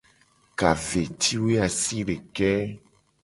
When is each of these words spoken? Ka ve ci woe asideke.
Ka 0.59 0.71
ve 0.85 1.03
ci 1.21 1.33
woe 1.41 1.55
asideke. 1.65 2.51